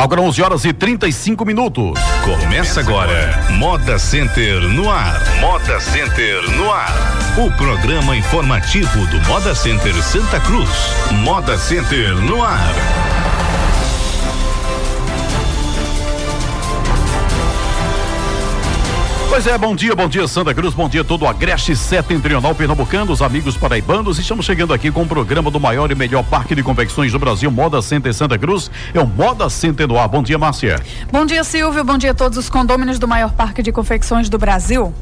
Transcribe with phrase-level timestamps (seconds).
[0.00, 1.92] Agora 11 horas e 35 minutos.
[2.24, 5.20] Começa agora Moda Center no ar.
[5.40, 6.90] Moda Center no ar.
[7.36, 10.70] O programa informativo do Moda Center Santa Cruz.
[11.22, 13.19] Moda Center no ar.
[19.30, 23.12] Pois é, bom dia, bom dia Santa Cruz, bom dia todo o Agreste Setentrional Pernambucano,
[23.12, 24.18] os amigos paraibanos.
[24.18, 27.48] Estamos chegando aqui com o programa do maior e melhor parque de confecções do Brasil,
[27.48, 28.68] Moda Center Santa Cruz.
[28.92, 30.08] É o Moda Center no ar.
[30.08, 30.80] Bom dia, Márcia.
[31.12, 31.84] Bom dia, Silvio.
[31.84, 34.92] Bom dia a todos os condôminos do maior parque de confecções do Brasil.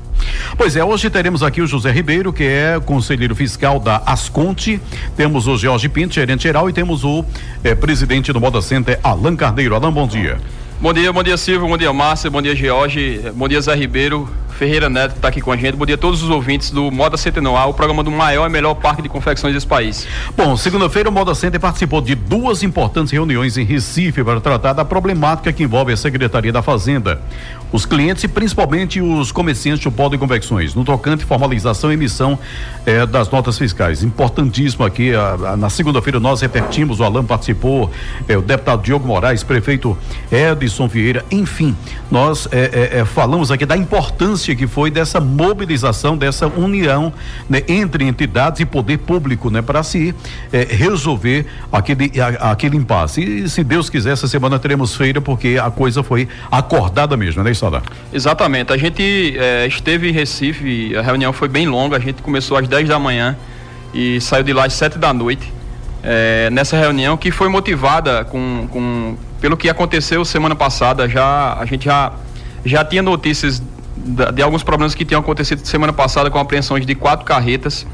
[0.58, 4.78] Pois é, hoje teremos aqui o José Ribeiro, que é conselheiro fiscal da Asconte.
[5.16, 7.24] Temos o Jorge Pinto, gerente geral, e temos o
[7.64, 9.74] eh, presidente do Moda Center, Alan Carneiro.
[9.74, 10.34] Alan, bom dia.
[10.34, 14.30] Bom dia, bom dia Silvio, bom dia Márcia, bom dia George, bom dia Zé Ribeiro,
[14.58, 15.76] Ferreira Neto está aqui com a gente.
[15.76, 18.74] Bom dia a todos os ouvintes do Moda Centenário, o programa do maior e melhor
[18.74, 20.04] parque de confecções desse país.
[20.36, 24.84] Bom, segunda-feira o Moda Center participou de duas importantes reuniões em Recife para tratar da
[24.84, 27.20] problemática que envolve a Secretaria da Fazenda.
[27.70, 32.36] Os clientes e principalmente os comerciantes do pó de confecções, no tocante formalização e emissão
[32.84, 34.02] eh, das notas fiscais.
[34.02, 37.90] Importantíssimo aqui, a, a, na segunda-feira nós repetimos, o Alan participou,
[38.26, 39.96] eh, o deputado Diogo Moraes, prefeito
[40.32, 41.76] Edson Vieira, enfim,
[42.10, 47.12] nós eh, falamos aqui da importância que foi dessa mobilização, dessa união
[47.48, 50.14] né, entre entidades e poder público, né, para se
[50.68, 53.22] resolver aquele, a, aquele impasse.
[53.22, 57.50] E se Deus quiser, essa semana teremos feira, porque a coisa foi acordada mesmo, né?
[58.12, 58.72] Exatamente.
[58.72, 62.68] A gente é, esteve em Recife, a reunião foi bem longa, a gente começou às
[62.68, 63.36] 10 da manhã
[63.92, 65.52] e saiu de lá às 7 da noite.
[66.02, 71.64] É, nessa reunião que foi motivada com, com, pelo que aconteceu semana passada, já a
[71.64, 72.12] gente já,
[72.64, 73.62] já tinha notícias
[74.32, 77.86] de, alguns problemas que tinham acontecido semana passada com apreensões de quatro carretas.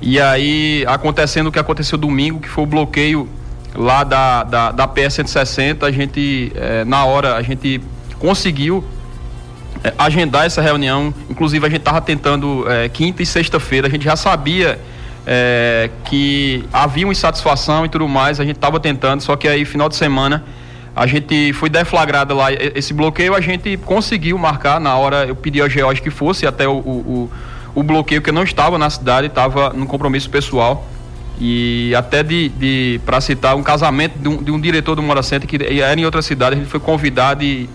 [0.00, 3.28] E aí, acontecendo o que aconteceu domingo, que foi o bloqueio
[3.74, 7.80] lá da, da, da PS 160, a gente, é, na hora, a gente
[8.18, 8.84] conseguiu
[9.84, 11.14] é, agendar essa reunião.
[11.30, 14.78] Inclusive, a gente estava tentando é, quinta e sexta-feira, a gente já sabia
[16.02, 19.88] que havia uma insatisfação e tudo mais, a gente estava tentando, só que aí, final
[19.88, 20.42] de semana,
[20.94, 25.60] a gente foi deflagrado lá esse bloqueio, a gente conseguiu marcar na hora, eu pedi
[25.60, 27.30] ao George que fosse até o, o,
[27.74, 30.86] o bloqueio, que não estava na cidade, estava no compromisso pessoal.
[31.40, 35.22] E até de, de para citar um casamento de um, de um diretor do Mora
[35.22, 37.68] Center que era em outra cidade, a gente foi convidado e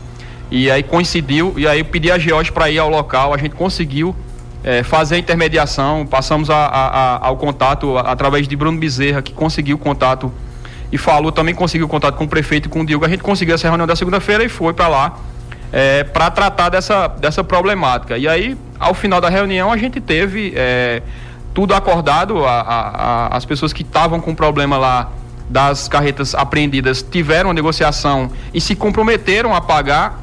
[0.49, 3.53] e aí coincidiu, e aí eu pedi a George para ir ao local, a gente
[3.53, 4.15] conseguiu
[4.63, 9.33] é, fazer a intermediação, passamos a, a, a, ao contato através de Bruno Bezerra, que
[9.33, 10.31] conseguiu o contato
[10.91, 13.05] e falou, também conseguiu contato com o prefeito e com o Diogo.
[13.05, 15.19] A gente conseguiu essa reunião da segunda-feira e foi para lá
[15.71, 18.17] é, para tratar dessa, dessa problemática.
[18.17, 21.01] E aí, ao final da reunião, a gente teve é,
[21.53, 25.11] tudo acordado, a, as pessoas que estavam com problema lá
[25.49, 30.19] das carretas apreendidas tiveram a negociação e se comprometeram a pagar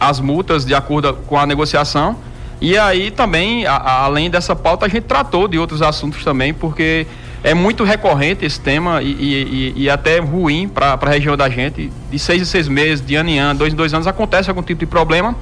[0.00, 2.16] as multas de acordo com a negociação.
[2.60, 6.52] E aí também, a, a, além dessa pauta, a gente tratou de outros assuntos também,
[6.52, 7.06] porque
[7.44, 11.92] é muito recorrente esse tema e, e, e até ruim para a região da gente.
[12.10, 14.62] De seis em seis meses, de ano em ano, dois em dois anos, acontece algum
[14.62, 15.34] tipo de problema.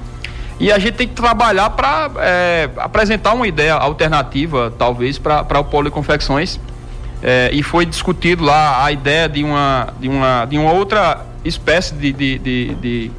[0.59, 5.63] E a gente tem que trabalhar para é, apresentar uma ideia alternativa, talvez, para o
[5.63, 6.59] polo de confecções.
[7.23, 11.93] É, e foi discutido lá a ideia de uma, de uma, de uma outra espécie
[11.93, 13.11] de, de, de, de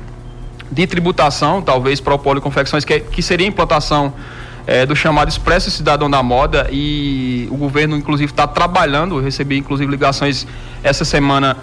[0.72, 4.14] de tributação, talvez, para o polo de confecções, que, é, que seria a implantação
[4.66, 9.56] é, do chamado Expresso Cidadão da Moda e o governo, inclusive, está trabalhando, eu recebi,
[9.56, 10.46] inclusive, ligações
[10.82, 11.56] essa semana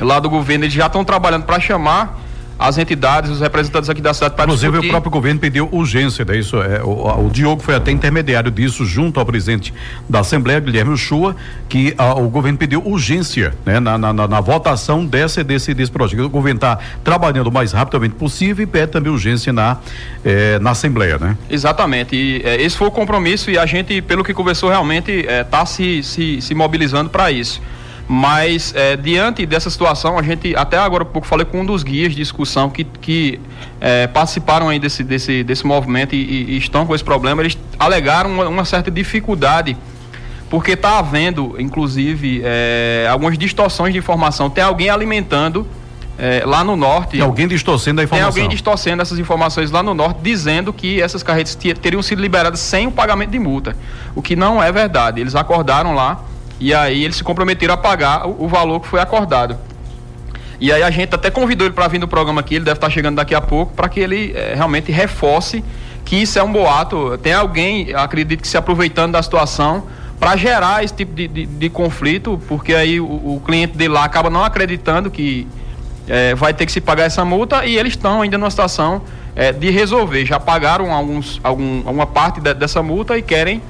[0.00, 2.25] lá do governo, eles já estão trabalhando para chamar
[2.58, 4.88] as entidades, os representantes aqui da cidade para Inclusive discutir.
[4.88, 8.84] o próprio governo pediu urgência, daí isso é, o, o, Diogo foi até intermediário disso
[8.84, 9.74] junto ao presidente
[10.08, 11.36] da Assembleia, Guilherme Uchoa,
[11.68, 15.92] que a, o governo pediu urgência, né, na, na, na, na votação desse, desse, desse
[15.92, 16.24] projeto.
[16.24, 19.78] O governo está trabalhando o mais rapidamente possível e pede também urgência na,
[20.24, 21.36] eh, na Assembleia, né?
[21.50, 25.60] Exatamente, e eh, esse foi o compromisso e a gente, pelo que conversou, realmente está
[25.60, 27.60] eh, se, se, se mobilizando para isso.
[28.08, 31.82] Mas é, diante dessa situação, a gente até agora há pouco falei com um dos
[31.82, 33.40] guias de discussão que, que
[33.80, 37.42] é, participaram aí desse, desse, desse movimento e, e, estão com esse problema.
[37.42, 39.76] Eles alegaram uma, uma certa dificuldade
[40.48, 44.48] porque está havendo, inclusive, é, algumas distorções de informação.
[44.48, 45.66] Tem alguém alimentando
[46.16, 47.12] é, lá no norte.
[47.12, 48.32] Tem alguém distorcendo a informação.
[48.32, 52.60] Tem alguém distorcendo essas informações lá no norte, dizendo que essas carretas teriam sido liberadas
[52.60, 53.76] sem o pagamento de multa.
[54.14, 55.20] O que não é verdade.
[55.20, 56.24] Eles acordaram lá
[56.58, 59.56] e aí eles se comprometeram a pagar o, o valor que foi acordado.
[60.58, 62.86] E aí a gente até convidou ele para vir no programa aqui, ele deve estar
[62.86, 65.62] tá chegando daqui a pouco, para que ele é, realmente reforce
[66.04, 67.18] que isso é um boato.
[67.18, 69.84] Tem alguém, acredito que se aproveitando da situação
[70.18, 74.04] para gerar esse tipo de, de, de, conflito, porque aí o, o cliente de lá
[74.04, 75.46] acaba não acreditando que
[76.08, 79.02] é, vai ter que se pagar essa multa e eles estão ainda numa situação
[79.34, 80.24] é, de resolver.
[80.24, 83.60] Já pagaram alguns, algum, alguma parte de, dessa multa e querem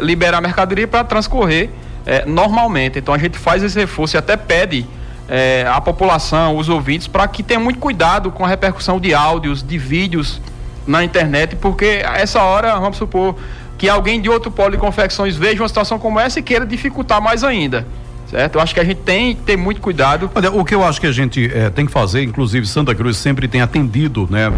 [0.00, 1.68] liberar a mercadoria para transcorrer
[2.06, 2.98] é, normalmente.
[2.98, 4.86] Então a gente faz esse reforço e até pede
[5.28, 9.62] é, à população, os ouvintes, para que tenha muito cuidado com a repercussão de áudios,
[9.62, 10.40] de vídeos
[10.86, 13.36] na internet, porque a essa hora, vamos supor,
[13.78, 17.20] que alguém de outro polo de confecções veja uma situação como essa e queira dificultar
[17.20, 17.86] mais ainda
[18.32, 18.54] certo?
[18.54, 20.30] Eu acho que a gente tem que ter muito cuidado.
[20.34, 23.18] Olha, o que eu acho que a gente é, tem que fazer, inclusive Santa Cruz
[23.18, 24.50] sempre tem atendido, né?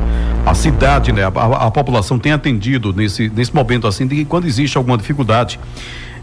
[0.47, 1.25] A cidade, né?
[1.25, 5.59] A, a, a população tem atendido nesse, nesse momento assim, de quando existe alguma dificuldade,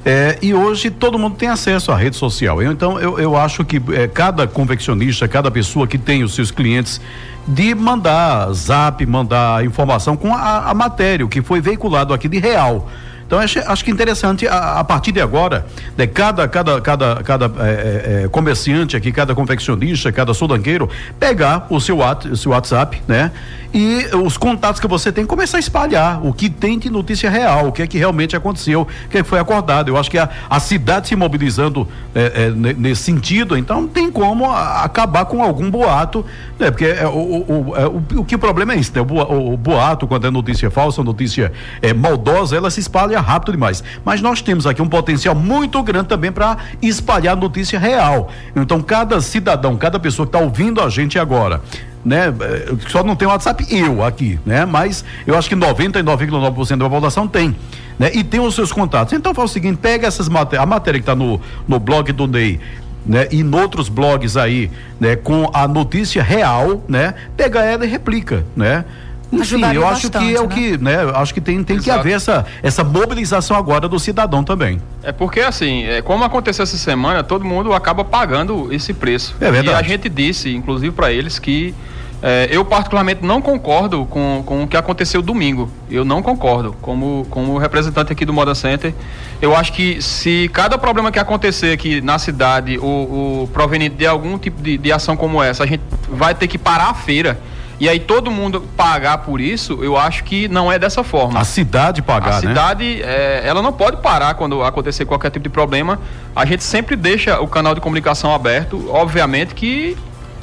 [0.04, 2.62] é, e hoje todo mundo tem acesso à rede social.
[2.64, 7.00] Então, eu, eu acho que é, cada confeccionista, cada pessoa que tem os seus clientes,
[7.48, 12.40] de mandar zap, mandar informação com a, a matéria, o que foi veiculado aqui de
[12.40, 12.90] real.
[13.32, 15.66] Então acho, que interessante a, a, partir de agora,
[15.98, 21.80] né, cada, cada, cada, cada é, é, comerciante aqui, cada confeccionista, cada sudanqueiro, pegar o
[21.80, 23.32] seu, o seu WhatsApp, né?
[23.74, 27.70] E os contatos que você tem, começar a espalhar o que tem de notícia real,
[27.70, 29.88] o que é que realmente aconteceu, o que, é que foi acordado.
[29.88, 34.52] Eu acho que a, a cidade se mobilizando é, é nesse sentido, então tem como
[34.52, 36.26] acabar com algum boato,
[36.60, 36.70] né?
[36.70, 39.02] Porque é, o, o, é, o, o, que o problema é isso, né?
[39.02, 43.84] O, boato, quando é notícia falsa, notícia é, maldosa, ela se espalha rápido demais.
[44.04, 48.30] Mas nós temos aqui um potencial muito grande também para espalhar notícia real.
[48.56, 51.62] Então, cada cidadão, cada pessoa que está ouvindo a gente agora,
[52.04, 52.34] né?
[52.42, 54.66] Eh, só não tem WhatsApp eu aqui, né?
[54.66, 57.56] Mas eu acho que 99,9% da população tem,
[57.98, 58.12] né?
[58.14, 59.14] E tem os seus contatos.
[59.14, 62.60] Então faz o seguinte, pega essas a matéria que está no, no blog do Ney,
[63.06, 63.28] né?
[63.32, 65.16] E noutros blogs aí, né?
[65.16, 67.14] Com a notícia real, né?
[67.38, 68.86] Pega ela e replica, né?
[69.32, 70.56] Enfim, eu acho bastante, que é o né?
[70.56, 70.98] que, né?
[71.16, 74.82] Acho que tem, tem que haver essa, essa mobilização agora do cidadão também.
[75.02, 79.36] É porque assim, é, como aconteceu essa semana, todo mundo acaba pagando esse preço.
[79.40, 79.70] É verdade.
[79.70, 81.74] E a gente disse, inclusive para eles, que
[82.22, 85.72] é, eu particularmente não concordo com, com o que aconteceu domingo.
[85.90, 86.76] Eu não concordo.
[86.82, 88.94] Como, como representante aqui do Moda Center,
[89.42, 94.06] eu acho que se cada problema que acontecer aqui na cidade, o, o proveniente de
[94.06, 97.40] algum tipo de, de ação como essa, a gente vai ter que parar a feira
[97.82, 101.40] e aí todo mundo pagar por isso, eu acho que não é dessa forma.
[101.40, 102.42] A cidade pagar, a né?
[102.42, 106.00] cidade, é, ela não pode parar quando acontecer qualquer tipo de problema.
[106.36, 108.88] A gente sempre deixa o canal de comunicação aberto.
[108.88, 109.98] Obviamente que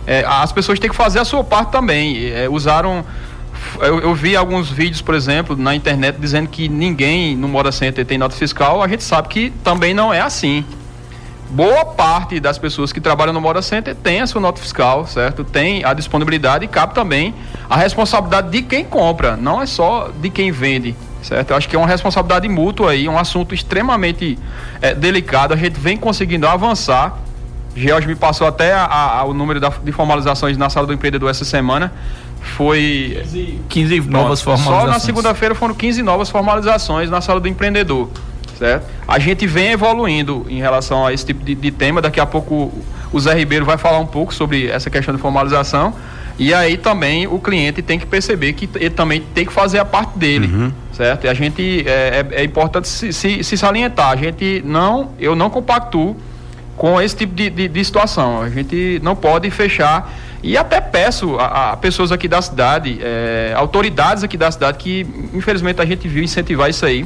[0.04, 2.28] é, as pessoas têm que fazer a sua parte também.
[2.28, 3.04] É, usaram
[3.80, 8.04] eu, eu, vi alguns vídeos, por exemplo, na internet dizendo que ninguém no Moda Center
[8.04, 8.82] tem nota fiscal.
[8.82, 10.64] A gente sabe que também não é assim
[11.50, 15.44] boa parte das pessoas que trabalham no Moda Center tem a sua nota fiscal, certo?
[15.44, 17.34] Tem a disponibilidade e cabe também
[17.68, 21.50] a responsabilidade de quem compra, não é só de quem vende, certo?
[21.50, 24.38] Eu acho que é uma responsabilidade mútua aí, um assunto extremamente
[24.82, 25.54] é, delicado.
[25.54, 27.18] A gente vem conseguindo avançar.
[27.74, 31.30] George me passou até a, a, o número da, de formalizações na sala do empreendedor
[31.30, 31.92] essa semana.
[32.40, 34.82] Foi 15, 15 novas formalizações.
[34.82, 38.08] Só na segunda-feira foram 15 novas formalizações na sala do empreendedor
[38.58, 38.86] certo?
[39.06, 42.02] A gente vem evoluindo em relação a esse tipo de, de, tema.
[42.02, 42.72] Daqui a pouco
[43.12, 45.94] o Zé Ribeiro vai falar um pouco sobre essa questão de formalização.
[46.38, 49.84] E aí também o cliente tem que perceber que ele também tem que fazer a
[49.84, 50.72] parte dele, uhum.
[50.92, 51.24] certo?
[51.24, 54.10] E a gente é, é, é importante se, se, se, salientar.
[54.10, 56.16] A gente não, eu não compactuo
[56.76, 58.40] com esse tipo de, de, de situação.
[58.40, 63.52] A gente não pode fechar e até peço a, a pessoas aqui da cidade, é,
[63.56, 65.04] autoridades aqui da cidade que
[65.34, 67.04] infelizmente a gente viu incentivar isso aí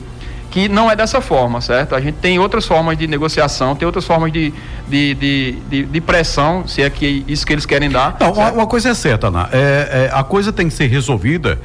[0.52, 1.94] que não é dessa forma, certo?
[1.94, 4.52] A gente tem outras formas de negociação, tem outras formas de,
[4.86, 8.16] de, de, de, de pressão, se é que isso que eles querem dar.
[8.20, 11.58] Não, uma, uma, coisa é certa, Ana, é, é, a coisa tem que ser resolvida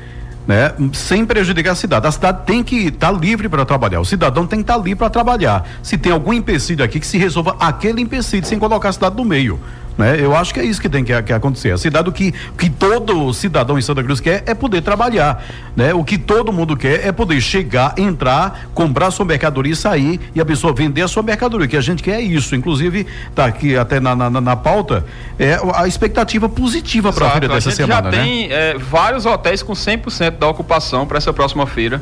[0.48, 2.08] né, sem prejudicar a cidade.
[2.08, 4.00] A cidade tem que estar tá livre para trabalhar.
[4.00, 5.68] O cidadão tem que estar tá livre para trabalhar.
[5.84, 9.26] Se tem algum empecilho aqui, que se resolva aquele empecilho sem colocar a cidade no
[9.26, 9.60] meio.
[9.98, 10.18] Né?
[10.20, 11.72] Eu acho que é isso que tem que, que acontecer.
[11.72, 15.44] A cidade, o que, que todo cidadão em Santa Cruz quer é poder trabalhar.
[15.76, 15.94] Né?
[15.94, 20.40] O que todo mundo quer é poder chegar, entrar, comprar sua mercadoria e sair e
[20.40, 21.66] a pessoa vender a sua mercadoria.
[21.66, 22.56] O que a gente quer é isso.
[22.56, 25.06] Inclusive, está aqui até na, na, na, pauta,
[25.40, 28.10] é a expectativa positiva para a feira dessa semana.
[28.10, 28.28] A gente já né?
[28.28, 32.02] tem é, vários hotéis com 100% da ocupação para essa próxima feira.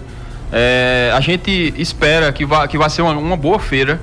[0.51, 3.99] É, a gente espera que vá, que vai ser uma, uma boa feira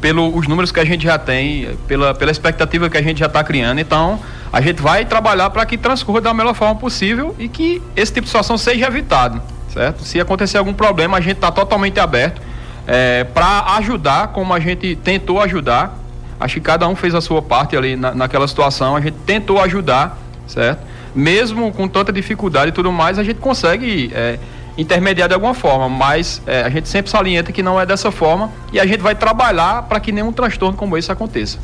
[0.00, 3.42] pelos números que a gente já tem, pela, pela expectativa que a gente já está
[3.42, 3.80] criando.
[3.80, 4.18] Então,
[4.52, 8.24] a gente vai trabalhar para que transcorra da melhor forma possível e que esse tipo
[8.24, 9.40] de situação seja evitado,
[9.72, 10.04] certo?
[10.04, 12.40] Se acontecer algum problema, a gente está totalmente aberto
[12.86, 15.98] é, para ajudar, como a gente tentou ajudar.
[16.40, 18.96] Acho que cada um fez a sua parte ali na, naquela situação.
[18.96, 20.80] A gente tentou ajudar, certo?
[21.14, 24.38] Mesmo com tanta dificuldade e tudo mais, a gente consegue é,
[24.78, 28.50] intermediar de alguma forma, mas é, a gente sempre salienta que não é dessa forma
[28.72, 31.58] e a gente vai trabalhar para que nenhum transtorno como esse aconteça.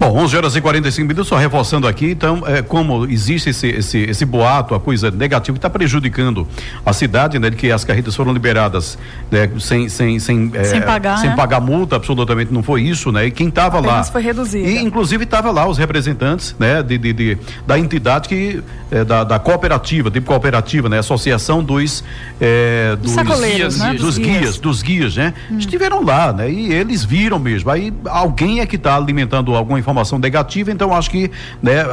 [0.00, 3.98] Bom, 11 horas e 45 minutos, só reforçando aqui, então, é, como existe esse, esse,
[3.98, 6.48] esse boato, a coisa negativa que está prejudicando
[6.86, 8.96] a cidade, né, de que as carretas foram liberadas
[9.30, 11.36] né, sem, sem, sem, é, sem, pagar, sem né?
[11.36, 13.26] pagar multa, absolutamente não foi isso, né?
[13.26, 14.02] E quem estava lá.
[14.04, 14.66] foi reduzido.
[14.66, 19.22] E inclusive estava lá os representantes, né, de, de, de da entidade que é, da,
[19.22, 22.02] da, cooperativa, tipo cooperativa, né, associação dos
[22.40, 23.92] é, dos, guias, né?
[23.92, 25.34] dos, guias, dos guias, né?
[25.50, 25.58] Hum.
[25.58, 26.50] Estiveram lá, né?
[26.50, 27.70] E eles viram mesmo.
[27.70, 31.30] Aí alguém é que está alimentando alguma informação informação negativa, então acho que
[31.62, 31.84] né,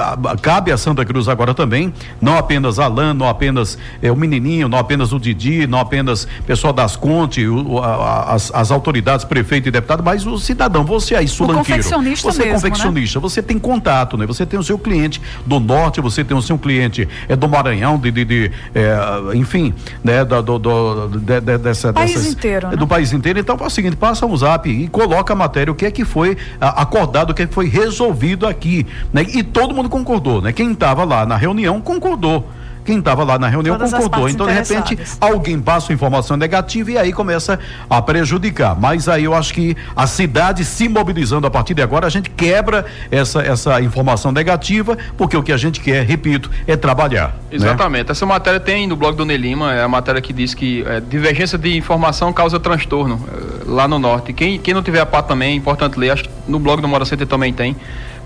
[0.42, 4.78] cabe a Santa Cruz agora também, não apenas Alan, não apenas é, o menininho, não
[4.78, 9.72] apenas o Didi, não apenas pessoal das Conte, o, a, as, as, autoridades, prefeito e
[9.72, 11.66] deputado, mas o cidadão, você aí, sulanqueiro.
[11.66, 13.22] confeccionista você é mesmo, é confeccionista, né?
[13.22, 14.26] você tem contato, né?
[14.26, 17.98] Você tem o seu cliente do norte, você tem o seu cliente é do Maranhão,
[17.98, 19.74] de, de, de é, enfim,
[20.04, 20.24] né?
[20.24, 22.76] Do, do, do de, de, dessa, país dessas, inteiro, né?
[22.76, 23.40] do país inteiro.
[23.40, 26.06] Então, é o seguinte, passa um zap e coloca a matéria, o que é que
[26.06, 29.26] foi acordado, o que é que foi resolvido resolvido aqui, né?
[29.34, 30.52] E todo mundo concordou, né?
[30.52, 32.48] Quem estava lá na reunião concordou
[32.88, 34.30] quem estava lá na reunião Todas concordou.
[34.30, 38.80] Então, de repente, alguém passa informação negativa e aí começa a prejudicar.
[38.80, 42.30] Mas aí eu acho que a cidade se mobilizando a partir de agora, a gente
[42.30, 47.28] quebra essa, essa informação negativa, porque o que a gente quer, repito, é trabalhar.
[47.28, 47.58] Né?
[47.58, 48.08] Exatamente.
[48.08, 48.12] Né?
[48.12, 51.58] Essa matéria tem no blog do Nelima, é a matéria que diz que é, divergência
[51.58, 54.32] de informação causa transtorno é, lá no norte.
[54.32, 56.88] Quem, quem não tiver a parte também, é importante ler, acho que no blog do
[56.88, 57.76] Mora Center também tem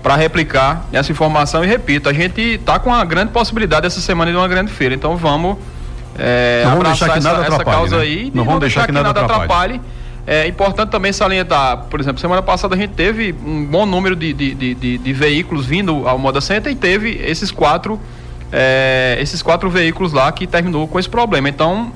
[0.02, 4.30] para replicar essa informação e repito, a gente está com uma grande possibilidade essa semana
[4.30, 5.56] de uma grande feira, então vamos
[6.18, 8.02] é, não abraçar essa, essa, causa né?
[8.02, 9.76] aí não vamos deixar, que, nada, nada atrapalhe.
[9.76, 9.80] atrapalhe.
[10.24, 14.32] É importante também salientar, por exemplo, semana passada a gente teve um bom número de,
[14.32, 18.00] de, de, de, de veículos vindo ao Moda Center e teve esses quatro,
[18.52, 21.48] é, esses quatro veículos lá que terminou com esse problema.
[21.48, 21.92] Então,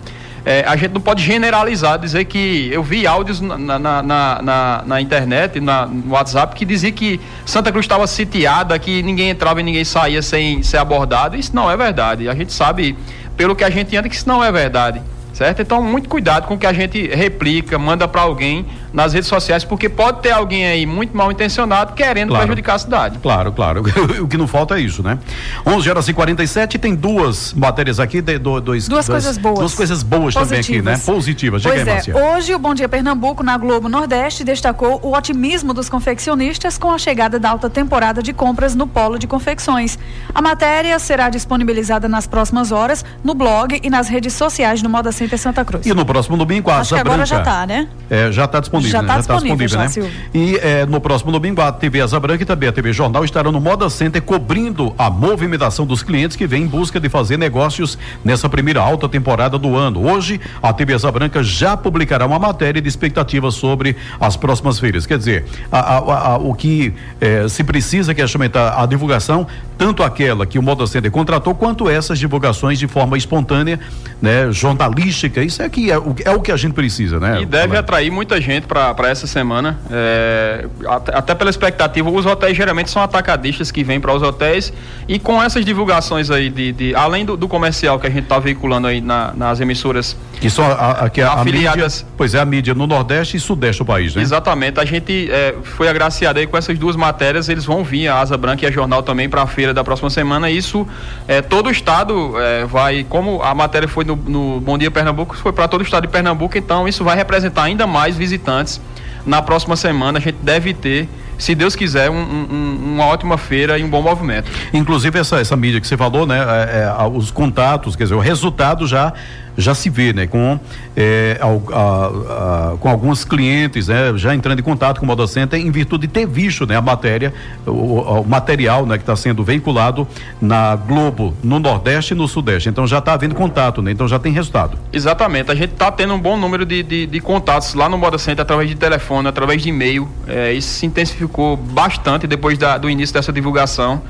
[0.47, 5.01] é, a gente não pode generalizar, dizer que eu vi áudios na, na, na, na,
[5.01, 9.65] internet, na, no WhatsApp, que dizia que Santa Cruz estava sitiada, que ninguém entrava e
[9.65, 11.37] ninguém saía sem ser abordado.
[11.37, 12.29] Isso não é verdade.
[12.29, 12.97] A gente sabe,
[13.37, 15.03] pelo que a gente anda, que isso não é verdade
[15.37, 15.61] certo?
[15.61, 19.63] Então, muito cuidado com o que a gente replica, manda para alguém nas redes sociais,
[19.63, 22.47] porque pode ter alguém aí muito mal intencionado querendo claro.
[22.47, 23.19] prejudicar a cidade.
[23.19, 23.83] Claro, claro.
[24.25, 25.19] o que não falta é isso, né?
[25.67, 29.59] 11 horas e 47 tem duas matérias aqui, de, do, dois, duas, duas coisas boas.
[29.59, 30.49] Duas coisas boas Positivas.
[30.49, 30.99] também aqui, né?
[31.05, 31.63] Positivas.
[31.63, 32.35] Pois aí, é.
[32.35, 36.97] Hoje, o Bom Dia Pernambuco, na Globo Nordeste, destacou o otimismo dos confeccionistas com a
[36.97, 39.99] chegada da alta temporada de compras no polo de confecções.
[40.35, 45.13] A matéria será disponibilizada nas próximas horas no blog e nas redes sociais do Moda
[45.27, 45.87] Center Santa Cruz.
[45.87, 47.27] E no próximo domingo, a Acho Asa que agora Branca.
[47.27, 47.89] já está, né?
[48.09, 48.93] É, já está disponível.
[48.93, 49.19] Já está né?
[49.19, 50.31] disponível, tá disponível já, né?
[50.35, 53.51] E é, no próximo domingo, a TV Asa Branca e também a TV Jornal estarão
[53.51, 57.99] no Moda Center cobrindo a movimentação dos clientes que vêm em busca de fazer negócios
[58.25, 60.09] nessa primeira alta temporada do ano.
[60.09, 65.07] Hoje, a TV Asa Branca já publicará uma matéria de expectativas sobre as próximas feiras.
[65.07, 69.47] Quer dizer, a, a, a, o que é, se precisa que é aumentar a divulgação,
[69.79, 73.81] tanto aquela que o Moda Center contratou, quanto essas divulgações de forma espontânea,
[74.21, 75.16] né, jornalística.
[75.45, 77.41] Isso é que é o, é o que a gente precisa, né?
[77.43, 79.79] E deve atrair muita gente para essa semana.
[79.91, 80.67] É,
[81.13, 84.73] até, pela expectativa, os hotéis geralmente são atacadistas que vêm para os hotéis
[85.09, 88.39] e com essas divulgações aí de, de além do, do, comercial que a gente está
[88.39, 92.01] veiculando aí na, nas emissoras que são a, a, que a, afiliadas.
[92.01, 94.23] A mídia, pois é, a mídia no Nordeste e Sudeste do país, né?
[94.23, 94.81] Exatamente.
[94.81, 97.49] A gente é, foi agraciado aí com essas duas matérias.
[97.49, 100.11] Eles vão vir a Asa Branca e a Jornal também para a feira da próxima
[100.11, 100.51] semana.
[100.51, 100.87] Isso
[101.27, 105.06] é todo o estado é, vai, como a matéria foi no, no Bom Dia Pernambuco,
[105.37, 106.57] foi para todo o estado de Pernambuco.
[106.57, 108.81] Então isso vai representar ainda mais visitantes
[109.27, 111.09] na próxima semana a gente deve ter
[111.39, 114.51] se Deus quiser, um, um, uma ótima feira e um bom movimento.
[114.73, 116.39] Inclusive essa, essa mídia que você falou, né?
[116.39, 119.13] É, é, os contatos, quer dizer, o resultado já
[119.57, 120.59] já se vê, né, com,
[120.95, 125.59] é, a, a, a, com alguns clientes, né, já entrando em contato com o Modocenter
[125.59, 127.33] em virtude de ter visto, né, a matéria,
[127.67, 130.07] o, o material, né, que está sendo veiculado
[130.41, 132.69] na Globo, no Nordeste e no Sudeste.
[132.69, 134.79] Então já está havendo contato, né, então já tem resultado.
[134.93, 138.43] Exatamente, a gente está tendo um bom número de, de, de contatos lá no Modocenter
[138.43, 140.09] através de telefone, através de e-mail.
[140.29, 141.26] É, isso se intensificou
[141.57, 144.03] bastante depois da, do início dessa divulgação.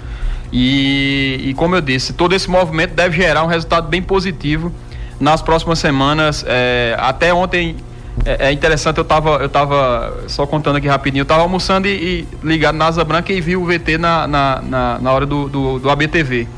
[0.53, 4.73] E, e como eu disse, todo esse movimento deve gerar um resultado bem positivo
[5.19, 6.45] nas próximas semanas.
[6.47, 7.77] É, até ontem
[8.25, 11.91] é, é, interessante, eu estava eu tava só contando aqui rapidinho, eu estava almoçando e,
[11.91, 15.49] e, ligado na Asa Branca e vi o VT na, na, na, na hora do,
[15.49, 16.49] do, do, ABTV.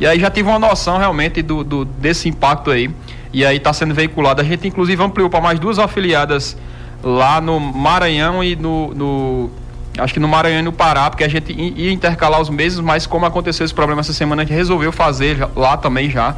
[0.00, 2.90] E aí já tive uma noção realmente do, do desse impacto aí.
[3.32, 4.40] E aí está sendo veiculado.
[4.40, 6.56] A gente inclusive ampliou para mais duas afiliadas
[7.02, 9.50] lá no Maranhão e no, no
[9.98, 13.06] acho que no Maranhão e no Pará, porque a gente ia intercalar os meses, mas
[13.06, 16.34] como aconteceu esse problema essa semana, a gente resolveu fazer lá também já.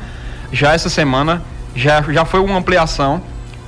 [0.53, 1.43] Já essa semana
[1.75, 3.23] já, já foi uma ampliação.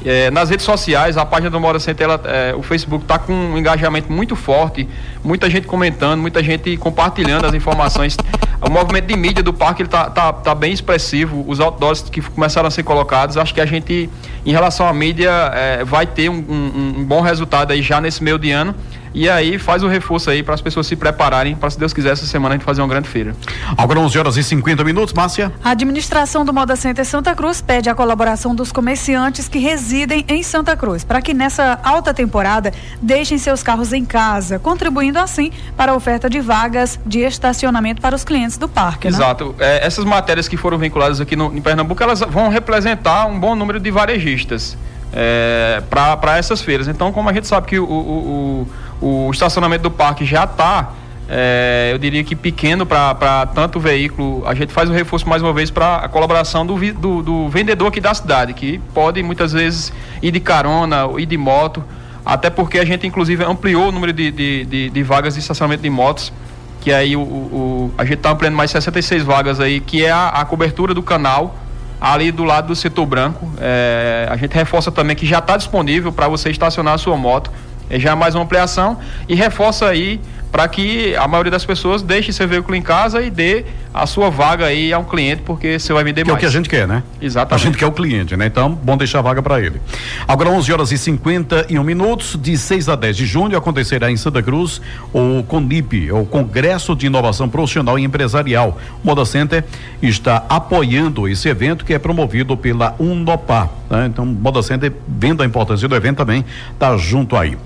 [0.05, 3.33] É, nas redes sociais, a página do Moda Center, ela, é, o Facebook está com
[3.33, 4.88] um engajamento muito forte,
[5.25, 8.16] muita gente comentando, muita gente compartilhando as informações.
[8.61, 12.69] O movimento de mídia do parque está tá, tá bem expressivo, os outdoors que começaram
[12.69, 14.09] a ser colocados, acho que a gente,
[14.45, 18.23] em relação à mídia, é, vai ter um, um, um bom resultado aí já nesse
[18.23, 18.75] meio de ano.
[19.17, 22.13] E aí faz o reforço aí para as pessoas se prepararem para, se Deus quiser,
[22.13, 23.35] essa semana a gente fazer uma grande feira.
[23.75, 25.51] Agora 11 horas e 50 minutos, Márcia.
[25.65, 30.43] A administração do Moda Center Santa Cruz pede a colaboração dos comerciantes que residem em
[30.43, 35.93] Santa Cruz, para que nessa alta temporada deixem seus carros em casa, contribuindo assim para
[35.93, 39.09] a oferta de vagas de estacionamento para os clientes do parque.
[39.09, 39.17] Né?
[39.17, 39.55] Exato.
[39.59, 39.79] Né?
[39.79, 43.55] É, essas matérias que foram vinculadas aqui no, em Pernambuco, elas vão representar um bom
[43.55, 44.77] número de varejistas.
[45.13, 46.89] É, para essas feiras.
[46.89, 48.69] Então, como a gente sabe que o, o, o,
[49.00, 50.93] o estacionamento do parque já está,
[51.29, 55.53] é, eu diria que pequeno para tanto veículo, a gente faz o reforço mais uma
[55.53, 59.93] vez para a colaboração do, do, do, vendedor aqui da cidade, que pode muitas vezes
[60.23, 61.83] ir de carona, ir de moto,
[62.25, 65.83] até porque a gente inclusive ampliou o número de, de, de, de vagas de estacionamento
[65.83, 66.33] de motos,
[66.81, 70.29] que aí o, o a gente está ampliando mais 66 vagas aí, que é a,
[70.29, 71.57] a cobertura do canal
[72.00, 73.50] ali do lado do setor branco.
[73.59, 77.50] É, a gente reforça também que já está disponível para você estacionar a sua moto.
[77.88, 80.21] É já mais uma ampliação e reforça aí
[80.57, 84.31] para que a maioria das pessoas deixe seu veículo em casa e dê a sua
[84.31, 86.37] vaga aí a um cliente, porque você vai vender que mais.
[86.37, 87.03] é o que a gente quer, né?
[87.21, 87.63] Exatamente.
[87.63, 88.47] A gente quer o cliente, né?
[88.47, 89.81] Então, bom deixar a vaga para ele.
[90.27, 94.43] Agora, 11 horas e 51 minutos, de 6 a 10 de junho, acontecerá em Santa
[94.43, 94.81] Cruz
[95.13, 98.79] o CONIP, o Congresso de Inovação Profissional e Empresarial.
[99.05, 99.63] O Moda Center
[100.01, 103.71] está apoiando esse evento que é promovido pela Unopar.
[103.91, 104.07] Né?
[104.07, 107.57] Então, Moda Center, vendo a importância do evento também, está junto aí.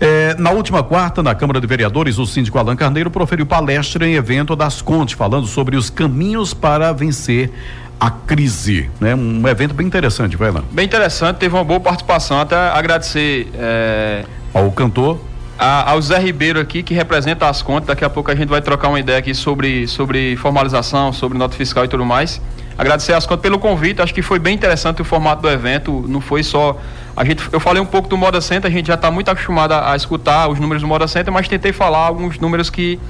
[0.00, 4.14] É, na última quarta, na Câmara de Vereadores, o síndico Alan Carneiro proferiu palestra em
[4.14, 7.50] evento das Contes, falando sobre os caminhos para vencer
[7.98, 9.14] a crise, né?
[9.14, 10.62] Um evento bem interessante, vai lá.
[10.70, 14.24] Bem interessante, teve uma boa participação, até agradecer é...
[14.52, 15.18] ao cantor
[15.58, 17.88] a, ao Zé Ribeiro aqui, que representa as contas.
[17.88, 21.56] Daqui a pouco a gente vai trocar uma ideia aqui sobre, sobre formalização, sobre nota
[21.56, 22.40] fiscal e tudo mais.
[22.78, 26.20] Agradecer as contas pelo convite, acho que foi bem interessante o formato do evento, não
[26.20, 26.78] foi só
[27.16, 29.72] a gente, eu falei um pouco do Moda Center, a gente já está muito acostumado
[29.72, 33.00] a, a, escutar os números do Moda Center, mas tentei falar alguns números que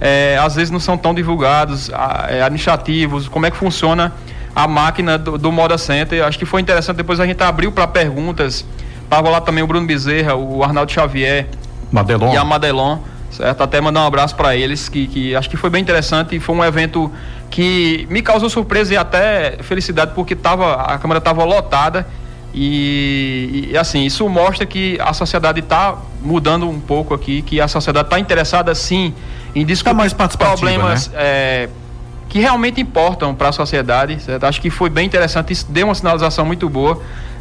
[0.00, 1.90] é, às vezes não são tão divulgados,
[2.30, 4.14] é, administrativos, como é que funciona
[4.56, 6.24] a máquina do, do Moda Center.
[6.24, 8.64] Acho que foi interessante, depois a gente abriu para perguntas.
[9.04, 11.46] Estava lá também o Bruno Bezerra, o Arnaldo Xavier
[11.90, 12.32] Madelon.
[12.32, 12.98] e a Madelon.
[13.30, 13.62] Certo?
[13.62, 16.54] Até mandar um abraço para eles, que, que acho que foi bem interessante e foi
[16.54, 17.10] um evento
[17.48, 22.06] que me causou surpresa e até felicidade, porque tava, a Câmara estava lotada
[22.52, 27.68] e, e, assim, isso mostra que a sociedade está mudando um pouco aqui, que a
[27.68, 29.14] sociedade está interessada sim
[29.54, 31.14] em discutir tá mais problemas né?
[31.16, 31.68] é,
[32.28, 34.20] que realmente importam para a sociedade.
[34.20, 34.44] Certo?
[34.44, 37.00] Acho que foi bem interessante, isso deu uma sinalização muito boa.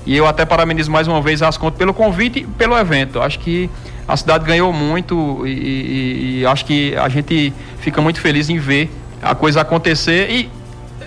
[0.09, 3.21] E eu até parabenizo mais uma vez as contas pelo convite e pelo evento.
[3.21, 3.69] Acho que
[4.07, 8.57] a cidade ganhou muito e, e, e acho que a gente fica muito feliz em
[8.57, 8.89] ver
[9.21, 10.49] a coisa acontecer e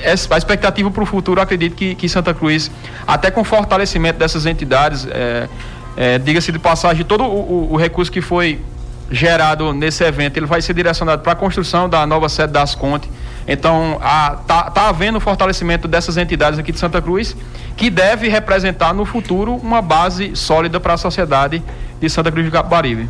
[0.05, 2.71] a expectativa para o futuro, acredito que, que Santa Cruz,
[3.05, 5.49] até com fortalecimento dessas entidades, é,
[5.97, 8.61] é, diga-se de passagem, todo o, o, o, recurso que foi
[9.11, 13.11] gerado nesse evento, ele vai ser direcionado para a construção da nova sede das Contes.
[13.47, 13.95] Então,
[14.41, 17.37] está tá havendo fortalecimento dessas entidades aqui de Santa Cruz,
[17.77, 21.63] que deve representar no futuro uma base sólida para a sociedade
[22.01, 23.09] de Santa Cruz de Capibaribe.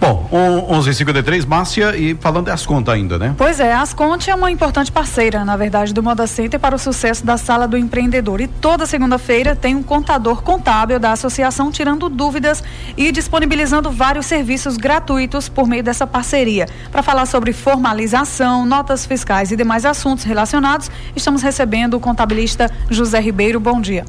[0.00, 3.34] Bom, 11:53 Márcia e falando das contas ainda, né?
[3.36, 6.78] Pois é, as Conte é uma importante parceira, na verdade, do Moda Center para o
[6.78, 8.40] sucesso da Sala do Empreendedor.
[8.40, 12.62] E toda segunda-feira tem um contador contábil da associação tirando dúvidas
[12.96, 16.66] e disponibilizando vários serviços gratuitos por meio dessa parceria.
[16.90, 23.20] Para falar sobre formalização, notas fiscais e demais assuntos relacionados, estamos recebendo o contabilista José
[23.20, 23.60] Ribeiro.
[23.60, 24.04] Bom dia.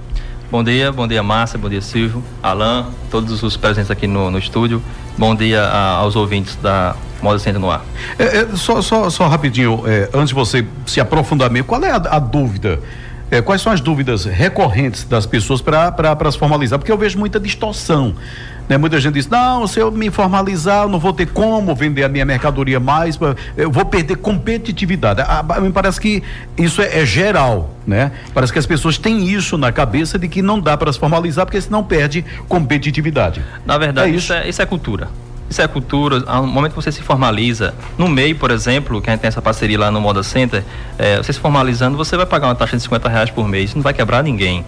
[0.55, 4.39] Bom dia, bom dia Márcia, bom dia Silvio, Alain, todos os presentes aqui no, no
[4.39, 4.81] estúdio.
[5.17, 7.83] Bom dia a, aos ouvintes da Moda Center no Ar.
[8.17, 11.91] É, é, só, só, só rapidinho, é, antes de você se aprofundar mesmo, qual é
[11.91, 12.79] a, a dúvida?
[13.31, 16.77] É, quais são as dúvidas recorrentes das pessoas para se formalizar?
[16.77, 18.15] Porque eu vejo muita distorção.
[18.67, 18.77] Né?
[18.77, 22.09] Muita gente diz: não, se eu me formalizar, eu não vou ter como vender a
[22.09, 23.17] minha mercadoria mais,
[23.57, 25.21] eu vou perder competitividade.
[25.61, 26.23] Me parece que
[26.57, 28.11] isso é, é, geral, né?
[28.33, 31.45] Parece que as pessoas têm isso na cabeça de que não dá para se formalizar,
[31.45, 33.41] porque senão perde competitividade.
[33.65, 34.25] Na verdade, é isso.
[34.25, 35.09] Isso, é, isso é cultura.
[35.49, 36.19] Isso é cultura.
[36.19, 39.41] No momento que você se formaliza, no MEI, por exemplo, que a gente tem essa
[39.41, 40.63] parceria lá no Moda Center,
[40.97, 43.75] é, você se formalizando, você vai pagar uma taxa de 50 reais por mês.
[43.75, 44.65] Não vai quebrar ninguém.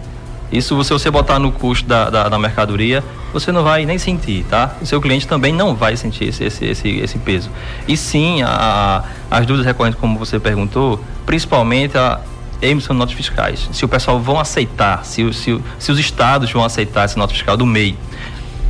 [0.50, 4.44] Isso, se você botar no custo da, da, da, mercadoria, você não vai nem sentir,
[4.48, 4.74] tá?
[4.80, 7.50] O seu cliente também não vai sentir esse, esse, esse, esse peso.
[7.86, 12.20] E sim, a, as dúvidas recorrentes, como você perguntou, principalmente a,
[12.62, 16.64] emissão de notas fiscais, se o pessoal vão aceitar, se, se, se os estados vão
[16.64, 17.96] aceitar essa nota fiscal do MEI,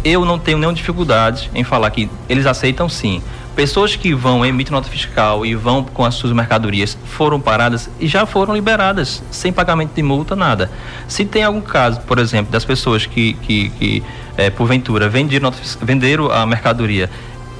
[0.04, 3.22] eu não tenho nenhuma dificuldade em falar que eles aceitam sim.
[3.54, 8.06] Pessoas que vão emitir nota fiscal e vão com as suas mercadorias foram paradas e
[8.06, 10.70] já foram liberadas, sem pagamento de multa, nada.
[11.08, 14.02] Se tem algum caso, por exemplo, das pessoas que, que, que
[14.36, 17.10] é, porventura, venderam, venderam a mercadoria,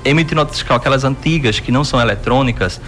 [0.04, 2.80] emitir nota fiscal, aquelas antigas que não são eletrônicas,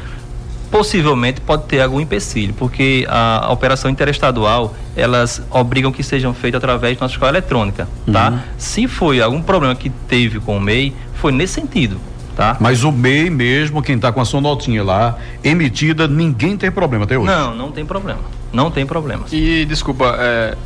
[0.70, 6.58] possivelmente pode ter algum empecilho, porque a, a, operação interestadual, elas obrigam que sejam feitas
[6.58, 8.30] através de nota fiscal eletrônica, tá?
[8.30, 8.38] Uhum.
[8.56, 11.98] Se foi algum problema que teve com o MEI, foi nesse sentido.
[12.36, 12.56] Tá?
[12.60, 17.04] Mas o MEI mesmo, quem está com a sua notinha lá, emitida, ninguém tem problema
[17.04, 17.26] até hoje.
[17.26, 18.20] Não, não tem problema.
[18.52, 19.26] Não tem problema.
[19.30, 20.56] E desculpa, é,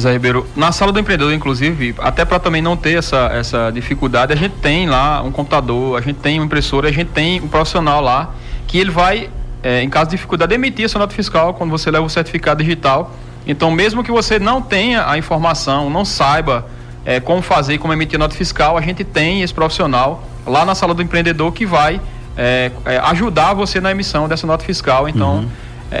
[0.00, 4.32] Zé Ribeiro, na sala do empreendedor, inclusive, até para também não ter essa, essa dificuldade,
[4.32, 7.48] a gente tem lá um computador, a gente tem uma impressora, a gente tem um
[7.48, 8.34] profissional lá
[8.66, 9.30] que ele vai,
[9.64, 12.62] é, em caso de dificuldade, emitir a sua nota fiscal quando você leva o certificado
[12.62, 13.10] digital.
[13.46, 16.66] Então, mesmo que você não tenha a informação, não saiba
[17.04, 20.92] é, como fazer, como emitir nota fiscal, a gente tem esse profissional lá na sala
[20.92, 22.00] do empreendedor que vai
[22.36, 25.08] é, é ajudar você na emissão dessa nota fiscal.
[25.08, 25.36] Então.
[25.38, 25.48] Uhum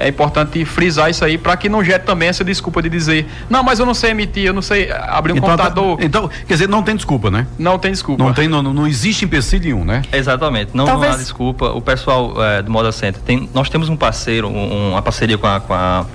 [0.00, 3.62] é importante frisar isso aí para que não gere também essa desculpa de dizer, não,
[3.62, 5.98] mas eu não sei emitir, eu não sei abrir um então, tá, computador.
[6.00, 7.46] Então, quer dizer, não tem desculpa, né?
[7.58, 8.22] Não tem desculpa.
[8.22, 10.02] Não tem, não, não existe empecilho nenhum, né?
[10.12, 11.12] Exatamente, não, Talvez...
[11.12, 11.66] não há desculpa.
[11.70, 15.46] O pessoal é, do Moda Center, tem, nós temos um parceiro, um, uma parceria com
[15.46, 16.06] a, com a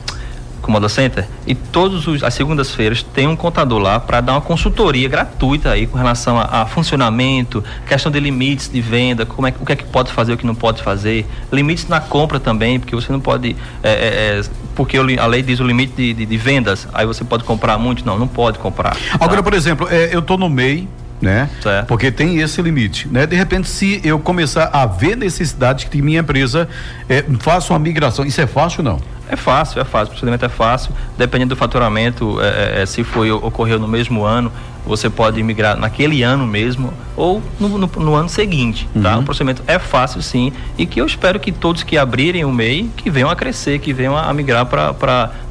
[0.61, 4.41] com o Moda Center e todas as segundas-feiras tem um contador lá para dar uma
[4.41, 9.53] consultoria gratuita aí com relação a, a, funcionamento, questão de limites de venda, como é,
[9.59, 12.79] o que é que pode fazer, o que não pode fazer, limites na compra também,
[12.79, 14.41] porque você não pode, é, é, é
[14.75, 18.05] porque a lei diz o limite de, de, de, vendas, aí você pode comprar muito,
[18.05, 18.95] não, não pode comprar.
[18.95, 19.17] Tá?
[19.19, 20.87] Agora, por exemplo, é, eu estou no MEI,
[21.21, 21.49] né?
[21.61, 21.87] Certo.
[21.87, 23.25] Porque tem esse limite, né?
[23.25, 26.67] De repente, se eu começar a ver necessidade que minha empresa
[27.07, 29.18] é, faça uma migração, isso é fácil ou não?
[29.29, 30.07] É fácil, é fácil.
[30.07, 30.91] O procedimento é fácil.
[31.17, 34.51] Dependendo do faturamento, é, é, é se foi ocorreu no mesmo ano,
[34.85, 39.15] você pode migrar naquele ano mesmo ou no, no, no ano seguinte, tá?
[39.15, 39.21] uhum.
[39.21, 42.89] O procedimento é fácil sim e que eu espero que todos que abrirem o MEI,
[42.95, 44.93] que venham a crescer, que venham a, a migrar para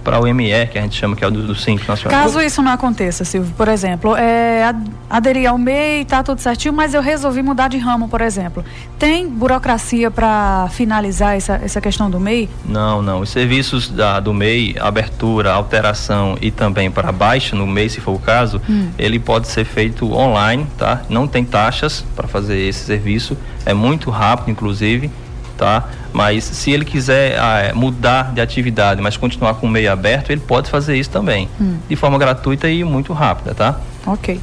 [0.08, 2.22] para o ME, que a gente chama que é o do, do Simples Nacional.
[2.22, 4.74] Caso isso não aconteça, Silvio, por exemplo, é,
[5.10, 8.64] aderir ao MEI, tá tudo certinho, mas eu resolvi mudar de ramo, por exemplo.
[8.98, 12.48] Tem burocracia para finalizar essa, essa questão do MEI?
[12.64, 13.20] Não, não.
[13.20, 18.12] Os serviços da, do MEI, abertura, alteração e também para baixa no MEI, se for
[18.12, 18.90] o caso, hum.
[18.98, 21.02] ele pode ser feito online, tá?
[21.09, 25.11] Não tem taxas para fazer esse serviço, é muito rápido, inclusive
[25.59, 25.88] tá?
[26.12, 30.40] Mas se ele quiser ah, mudar de atividade, mas continuar com o meio aberto, ele
[30.40, 31.76] pode fazer isso também, hum.
[31.88, 33.81] de forma gratuita e muito rápida, tá?
[34.07, 34.40] Ok.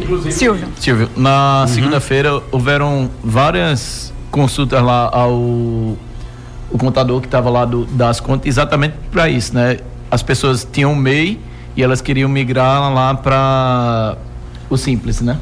[0.00, 0.68] Inclusive, Silvio.
[0.78, 1.68] Silvio, na uhum.
[1.68, 5.96] segunda-feira houveram várias consultas lá ao
[6.72, 9.78] o contador que estava lá do, das contas, exatamente para isso, né?
[10.10, 11.38] As pessoas tinham MEI
[11.76, 14.16] e elas queriam migrar lá para
[14.68, 15.38] o Simples, né?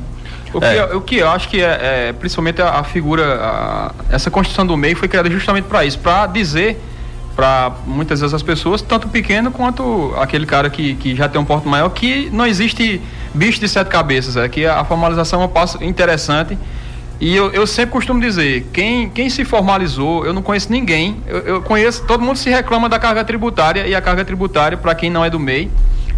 [0.52, 0.80] O que, é.
[0.80, 4.66] eu, o que eu acho que é, é principalmente a, a figura, a, essa Constituição
[4.66, 6.80] do meio foi criada justamente para isso, para dizer
[7.40, 11.40] para muitas vezes as pessoas, tanto o pequeno quanto aquele cara que, que já tem
[11.40, 13.00] um porte maior, que não existe
[13.32, 16.58] bicho de sete cabeças, é que a formalização é um passo interessante.
[17.20, 21.38] E eu, eu sempre costumo dizer, quem, quem se formalizou, eu não conheço ninguém, eu,
[21.40, 25.10] eu conheço, todo mundo se reclama da carga tributária, e a carga tributária, para quem
[25.10, 25.70] não é do MEI,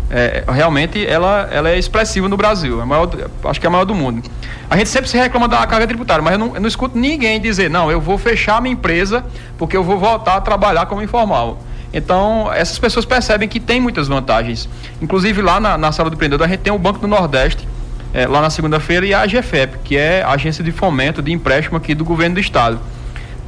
[0.08, 2.80] é, realmente ela, ela é expressiva no Brasil.
[2.80, 3.10] É maior,
[3.44, 4.22] acho que é a maior do mundo.
[4.68, 7.40] A gente sempre se reclama da carga tributária, mas eu não, eu não escuto ninguém
[7.40, 9.24] dizer, não, eu vou fechar minha empresa
[9.58, 11.58] porque eu vou voltar a trabalhar como informal.
[11.92, 14.68] Então, essas pessoas percebem que tem muitas vantagens.
[15.00, 17.66] Inclusive, lá na, na sala do empreendedor, a gente tem o Banco do Nordeste,
[18.12, 21.76] é, lá na segunda-feira, e a AGFEP, que é a Agência de Fomento de Empréstimo
[21.76, 22.80] aqui do Governo do Estado.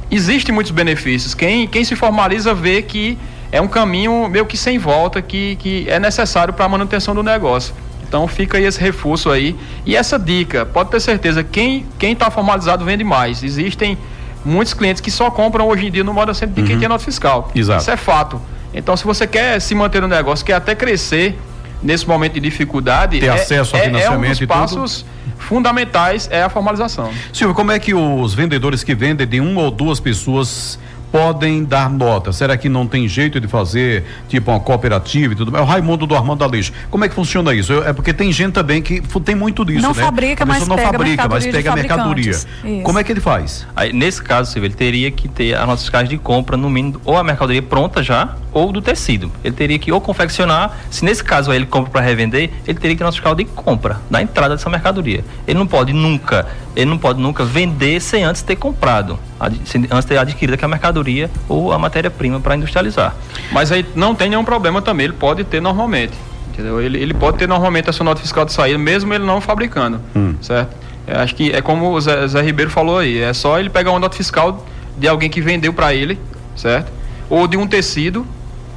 [0.09, 1.33] Existem muitos benefícios.
[1.33, 3.17] Quem, quem se formaliza vê que
[3.51, 7.23] é um caminho meio que sem volta que, que é necessário para a manutenção do
[7.23, 7.73] negócio.
[8.07, 9.55] Então fica aí esse reforço aí.
[9.85, 13.43] E essa dica, pode ter certeza, quem está formalizado vende mais.
[13.43, 13.97] Existem
[14.43, 16.67] muitos clientes que só compram hoje em dia no modo sempre de uhum.
[16.67, 17.51] quem tem nota fiscal.
[17.55, 17.81] Exato.
[17.81, 18.39] Isso é fato.
[18.73, 21.39] Então, se você quer se manter no negócio, quer até crescer
[21.85, 25.05] nesse momento de dificuldade, ter é, acesso a financiamento é, é um dos passos
[25.37, 27.11] fundamentais é a formalização.
[27.31, 30.79] Silvio, como é que os vendedores que vendem de uma ou duas pessoas
[31.11, 32.33] podem dar nota?
[32.33, 35.63] Será que não tem jeito de fazer, tipo, uma cooperativa e tudo mais?
[35.63, 37.73] O Raimundo do Armando Aleixo, como é que funciona isso?
[37.83, 40.03] É porque tem gente também que tem muito disso, não né?
[40.03, 42.31] Fabrica, mas não pega fabrica, mas pega a mercadoria.
[42.31, 42.47] Isso.
[42.83, 43.65] Como é que ele faz?
[43.75, 46.99] Aí, nesse caso, Silvio, ele teria que ter as nossas caixas de compra, no mínimo,
[47.05, 49.31] ou a mercadoria pronta já, ou do tecido.
[49.43, 52.95] Ele teria que ou confeccionar, se nesse caso aí ele compra para revender, ele teria
[52.95, 55.23] que ter nosso fiscal de compra, da entrada dessa mercadoria.
[55.47, 60.17] Ele não pode nunca, ele não pode nunca vender sem antes ter comprado, antes ter
[60.17, 63.15] adquirido aquela mercadoria mercadoria ou a matéria-prima para industrializar.
[63.51, 66.13] Mas aí não tem nenhum problema também, ele pode ter normalmente.
[66.49, 66.81] Entendeu?
[66.81, 69.99] Ele, ele pode ter normalmente essa nota fiscal de saída, mesmo ele não fabricando.
[70.15, 70.35] Hum.
[70.41, 70.75] Certo?
[71.05, 73.91] Eu acho que é como o Zé, Zé Ribeiro falou aí, é só ele pegar
[73.91, 74.65] uma nota fiscal
[74.97, 76.17] de alguém que vendeu para ele,
[76.55, 76.91] certo?
[77.29, 78.25] Ou de um tecido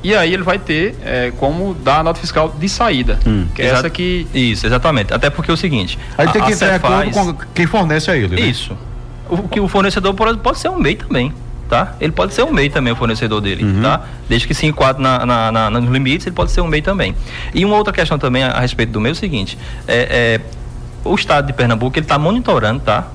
[0.08, 3.18] e aí ele vai ter é, como dar a nota fiscal de saída.
[3.26, 3.46] Hum.
[3.54, 4.26] Que é essa que.
[4.32, 5.12] Isso, exatamente.
[5.12, 5.98] Até porque é o seguinte.
[6.16, 8.40] Aí tem que ter acordo com quem fornece a ele.
[8.40, 8.48] Né?
[8.48, 8.74] Isso.
[9.28, 11.30] O que o fornecedor pode, pode ser um MEI também.
[11.68, 11.94] Tá?
[12.00, 13.82] Ele pode ser um MEI também, o fornecedor dele, uhum.
[13.82, 14.00] tá?
[14.26, 17.14] Desde que se enquadre na, na, na, nos limites, ele pode ser um MEI também.
[17.52, 20.40] E uma outra questão também a, a respeito do meu é o seguinte, é, é
[21.04, 23.08] o estado de Pernambuco, ele está monitorando, tá?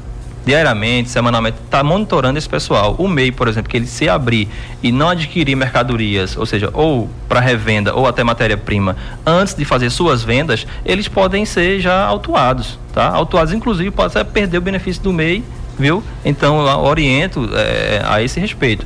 [0.45, 2.95] Diariamente, semanalmente, está monitorando esse pessoal.
[2.97, 4.47] O MEI, por exemplo, que ele se abrir
[4.81, 9.89] e não adquirir mercadorias, ou seja, ou para revenda ou até matéria-prima, antes de fazer
[9.89, 13.09] suas vendas, eles podem ser já autuados, tá?
[13.09, 15.43] Autuados, inclusive, pode até perder o benefício do MEI,
[15.77, 16.03] viu?
[16.25, 18.85] Então, eu oriento é, a esse respeito.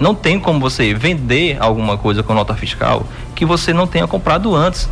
[0.00, 3.06] Não tem como você vender alguma coisa com nota fiscal
[3.36, 4.88] que você não tenha comprado antes,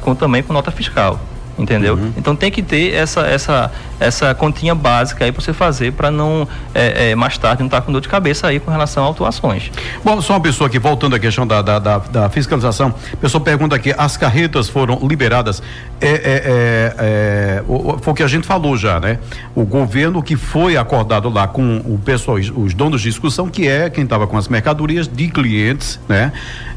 [0.00, 1.20] com, também com nota fiscal
[1.58, 1.94] entendeu?
[1.94, 2.12] Uhum.
[2.16, 6.46] Então tem que ter essa essa essa continha básica aí para você fazer para não
[6.74, 9.06] é, é, mais tarde não estar tá com dor de cabeça aí com relação a
[9.06, 9.70] autuações.
[10.04, 13.42] Bom, só uma pessoa aqui voltando à questão da, da, da, da fiscalização, a pessoa
[13.42, 15.62] pergunta aqui, as carretas foram liberadas?
[16.00, 17.64] É, é, é, é
[18.00, 19.18] foi o que a gente falou já, né?
[19.54, 23.88] O governo que foi acordado lá com o pessoal, os donos de discussão, que é
[23.88, 26.32] quem estava com as mercadorias de clientes, né?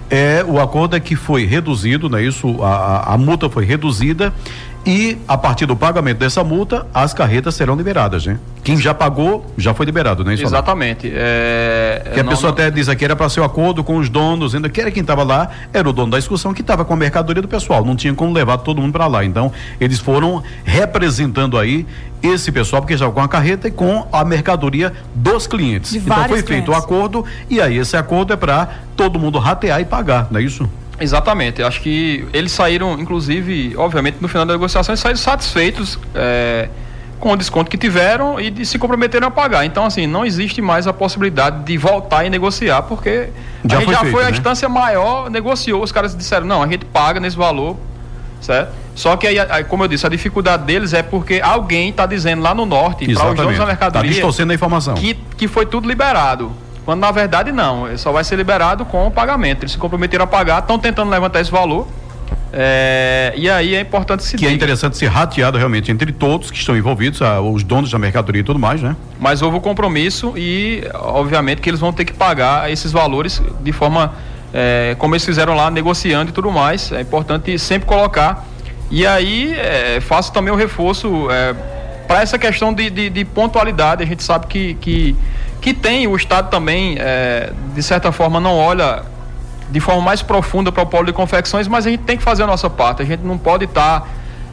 [0.10, 2.24] é o acordo é que foi reduzido, né?
[2.24, 4.34] Isso, a, a multa foi reduzida
[4.88, 8.40] e a partir do pagamento dessa multa, as carretas serão liberadas, né?
[8.64, 10.34] Quem já pagou, já foi liberado, né?
[10.34, 11.12] Exatamente.
[11.14, 12.58] É, que a não, pessoa não...
[12.58, 14.90] até diz aqui era para ser o um acordo com os donos, ainda que era
[14.90, 17.84] quem estava lá, era o dono da excursão que estava com a mercadoria do pessoal,
[17.84, 19.26] não tinha como levar todo mundo para lá.
[19.26, 21.86] Então, eles foram representando aí
[22.24, 25.92] esse pessoal, porque já com a carreta e com a mercadoria dos clientes.
[25.92, 26.48] De então foi clientes.
[26.48, 30.40] feito o acordo e aí esse acordo é para todo mundo ratear e pagar, não
[30.40, 30.68] é isso?
[31.00, 31.62] Exatamente.
[31.62, 36.70] Acho que eles saíram, inclusive, obviamente, no final da negociação, eles saíram satisfeitos é,
[37.20, 39.66] com o desconto que tiveram e de se comprometeram a pagar.
[39.66, 43.30] Então, assim, não existe mais a possibilidade de voltar e negociar, porque
[43.66, 44.32] já a gente já feito, foi a né?
[44.32, 47.78] instância maior, negociou, os caras disseram, não, a gente paga nesse valor,
[48.42, 48.72] certo?
[48.96, 52.56] Só que aí, como eu disse, a dificuldade deles é porque alguém está dizendo lá
[52.56, 54.96] no norte, para os donos da mercadoria, tá distorcendo a informação.
[54.96, 56.52] Que, que foi tudo liberado.
[56.88, 59.64] Quando na verdade não, ele só vai ser liberado com o pagamento.
[59.64, 61.86] Eles se comprometeram a pagar, estão tentando levantar esse valor.
[62.54, 64.52] É, e aí é importante se Que diga.
[64.52, 67.20] é interessante ser rateado realmente entre todos que estão envolvidos,
[67.52, 68.96] os donos da mercadoria e tudo mais, né?
[69.20, 73.42] Mas houve o um compromisso e, obviamente, que eles vão ter que pagar esses valores
[73.62, 74.14] de forma
[74.54, 76.94] é, como eles fizeram lá, negociando e tudo mais.
[76.94, 78.48] É importante sempre colocar.
[78.90, 81.54] E aí é, faço também o reforço é,
[82.08, 84.02] para essa questão de, de, de, pontualidade.
[84.04, 85.16] A gente sabe que, que
[85.62, 89.04] que tem, o Estado também, é, de certa forma, não olha
[89.70, 92.44] de forma mais profunda para o polo de confecções, mas a gente tem que fazer
[92.44, 93.02] a nossa parte.
[93.02, 94.08] A gente não pode estar tá,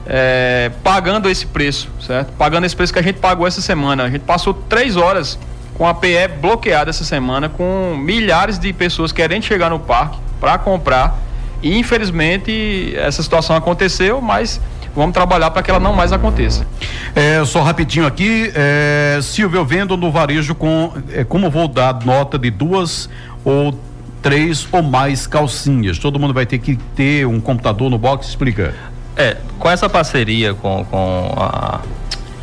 [0.07, 2.33] é, pagando esse preço, certo?
[2.33, 4.05] Pagando esse preço que a gente pagou essa semana.
[4.05, 5.39] A gente passou três horas
[5.75, 10.59] com a PE bloqueada essa semana, com milhares de pessoas querendo chegar no parque para
[10.59, 11.17] comprar.
[11.63, 14.61] E infelizmente essa situação aconteceu, mas
[14.95, 16.67] vamos trabalhar para que ela não mais aconteça.
[17.15, 22.05] É, só rapidinho aqui, é, Silvio, eu vendo no varejo com, é, como vou dar
[22.05, 23.09] nota de duas
[23.45, 23.79] ou
[24.23, 25.99] três ou mais calcinhas?
[25.99, 28.75] Todo mundo vai ter que ter um computador no box, explica.
[29.17, 31.81] É, com essa parceria com, com a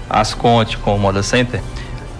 [0.09, 1.61] Asconte, com o Moda Center,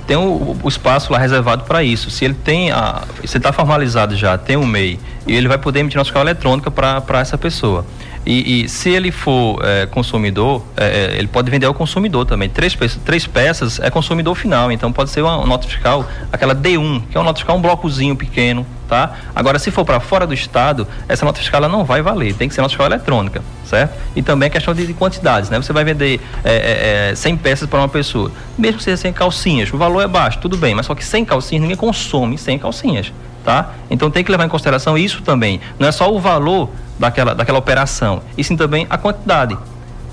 [0.08, 2.10] tem o, o espaço lá reservado para isso.
[2.10, 5.80] Se ele tem a, se está formalizado já, tem um MEI, e ele vai poder
[5.80, 7.86] emitir uma escala eletrônica para essa pessoa.
[8.26, 12.50] E, e, se ele for é, consumidor, é, é, ele pode vender ao consumidor também.
[12.50, 17.18] Três, três peças é consumidor final, então pode ser uma nota fiscal, aquela D1, que
[17.18, 19.14] é uma nota fiscal, um blocozinho pequeno, tá?
[19.36, 22.54] Agora, se for para fora do estado, essa nota fiscal não vai valer, tem que
[22.54, 23.98] ser nota fiscal eletrônica, certo?
[24.16, 25.60] E também a questão de, de quantidades, né?
[25.60, 29.12] Você vai vender é, é, 100 é, peças para uma pessoa, mesmo que seja sem
[29.12, 32.60] calcinhas, o valor é baixo, tudo bem, mas só que sem calcinhas ninguém consome sem
[32.60, 33.12] calcinhas,
[33.44, 33.72] tá?
[33.90, 35.60] Então tem que levar em consideração isso também.
[35.80, 39.58] Não é só o valor daquela, daquela operação, e sim também a quantidade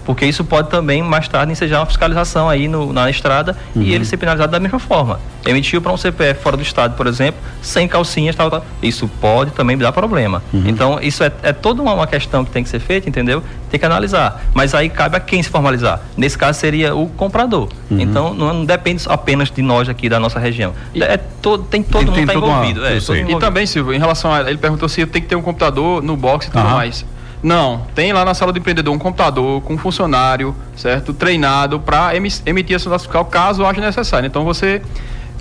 [0.09, 3.83] porque isso pode também mais tarde ensejar uma fiscalização aí no, na estrada uhum.
[3.83, 5.21] e ele ser penalizado da mesma forma.
[5.45, 8.65] Emitiu para um CPF fora do estado, por exemplo, sem calcinhas, tal, tal.
[8.83, 10.43] isso pode também dar problema.
[10.51, 10.63] Uhum.
[10.65, 13.43] Então, isso é, é toda uma, uma, questão que tem que ser feita, entendeu?
[13.71, 14.47] Tem que analisar.
[14.55, 16.01] Mas aí cabe a quem se formalizar.
[16.17, 17.69] Nesse caso seria o comprador.
[17.91, 18.01] Uhum.
[18.01, 20.73] Então, não, não, depende apenas de nós aqui da nossa região.
[20.95, 22.81] E, é todo, tem todo mundo tá envolvido.
[22.81, 23.31] Uma, é, envolvido.
[23.33, 24.41] E também, Silvio, em relação a.
[24.49, 27.05] Ele perguntou se tem que ter um computador no box e tudo mais.
[27.43, 31.13] Não, tem lá na sala do empreendedor um computador com um funcionário, certo?
[31.15, 34.27] Treinado para emitir essa nota fiscal caso haja necessário.
[34.27, 34.83] Então você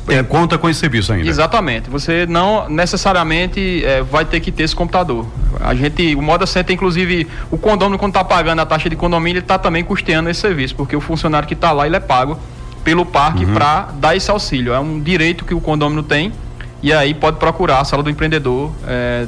[0.05, 1.27] Tem conta com esse serviço ainda.
[1.27, 1.89] Exatamente.
[1.89, 5.25] Você não necessariamente é, vai ter que ter esse computador.
[5.59, 9.39] A gente, o Moda Center, inclusive, o condomínio, quando está pagando a taxa de condomínio,
[9.39, 12.39] ele está também custeando esse serviço, porque o funcionário que está lá, ele é pago
[12.83, 13.53] pelo parque uhum.
[13.53, 14.71] para dar esse auxílio.
[14.71, 16.31] É um direito que o condomínio tem
[16.81, 19.25] e aí pode procurar a sala do empreendedor é,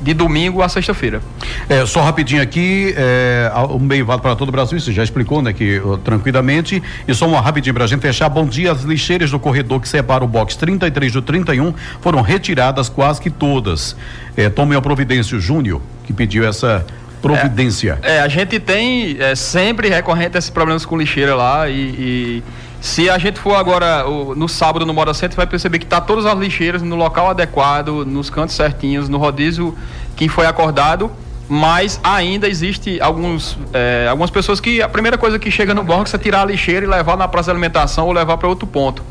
[0.00, 1.20] de domingo a sexta-feira.
[1.68, 5.42] É, só rapidinho aqui, é, o meio vale para todo o Brasil, você já explicou,
[5.42, 6.82] né, que uh, tranquilamente.
[7.06, 8.28] E só uma rapidinho para a gente fechar.
[8.28, 12.88] Bom dia, as lixeiras do corredor que separa o box 33 do 31 foram retiradas
[12.88, 13.96] quase que todas.
[14.36, 16.84] É, tome a providência, o Júnior, que pediu essa
[17.20, 17.98] providência.
[18.02, 22.42] É, é a gente tem é, sempre recorrente esses problemas com lixeira lá e, e
[22.80, 24.04] se a gente for agora
[24.36, 28.04] no sábado no Moda Center, vai perceber que tá todas as lixeiras no local adequado,
[28.06, 29.76] nos cantos certinhos, no rodízio
[30.16, 31.10] que foi acordado.
[31.48, 36.12] Mas ainda existe alguns, é, algumas pessoas que a primeira coisa que chega no box
[36.12, 39.02] é tirar a lixeira e levar na praça de alimentação ou levar para outro ponto.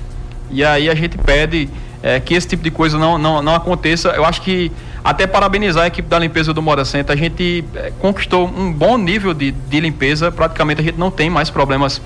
[0.52, 1.68] E aí a gente pede
[2.02, 4.10] é, que esse tipo de coisa não, não, não aconteça.
[4.10, 4.72] Eu acho que
[5.04, 8.98] até parabenizar a equipe da limpeza do Moda Center, a gente é, conquistou um bom
[8.98, 12.00] nível de, de limpeza, praticamente a gente não tem mais problemas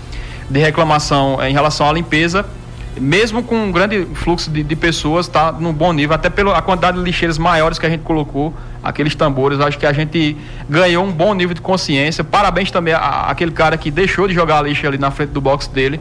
[0.52, 2.46] de reclamação em relação à limpeza,
[3.00, 6.98] mesmo com um grande fluxo de, de pessoas, está num bom nível, até pela quantidade
[6.98, 10.36] de lixeiras maiores que a gente colocou, aqueles tambores, acho que a gente
[10.70, 12.24] ganhou um bom nível de consciência.
[12.24, 15.68] Parabéns também àquele cara que deixou de jogar a lixa ali na frente do box
[15.68, 16.00] dele.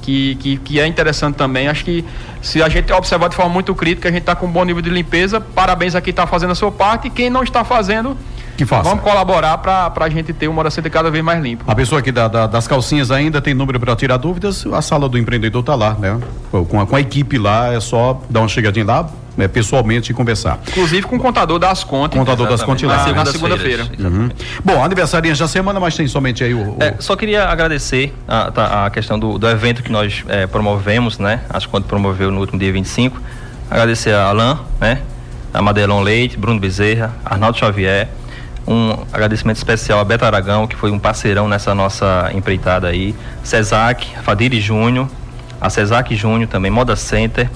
[0.00, 1.68] Que, que, que, é interessante também.
[1.68, 2.02] Acho que
[2.40, 4.80] se a gente observar de forma muito crítica, a gente está com um bom nível
[4.80, 5.42] de limpeza.
[5.42, 7.08] Parabéns a quem está fazendo a sua parte.
[7.08, 8.16] E quem não está fazendo,
[8.60, 8.88] que faça.
[8.88, 11.64] Vamos colaborar para a gente ter uma Center cada vez mais limpa.
[11.66, 15.08] A pessoa aqui da, da, das calcinhas ainda tem número para tirar dúvidas, a sala
[15.08, 16.20] do empreendedor está lá, né?
[16.68, 20.14] Com a, com a equipe lá, é só dar uma chegadinha lá, né, pessoalmente e
[20.14, 20.60] conversar.
[20.68, 22.18] Inclusive com o contador das contas.
[22.18, 23.12] Contador das contas lá.
[23.12, 23.88] Na segunda-feira.
[23.98, 24.28] Uhum.
[24.62, 26.76] Bom, aniversaria da semana, mas tem somente aí o.
[26.76, 26.76] o...
[26.80, 31.18] É, só queria agradecer a, tá, a questão do, do evento que nós é, promovemos,
[31.18, 31.40] né?
[31.48, 33.20] As contas promoveu no último dia 25.
[33.70, 35.00] Agradecer a Alain, né?
[35.52, 38.08] A Madelon Leite, Bruno Bezerra, Arnaldo Xavier,
[38.66, 43.14] um agradecimento especial a Beto Aragão, que foi um parceirão nessa nossa empreitada aí.
[43.42, 45.08] Cesac, Fadiri Júnior,
[45.60, 47.50] a Cesac Júnior também, Moda Center,